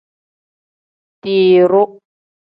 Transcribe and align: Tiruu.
Tiruu. 1.21 1.89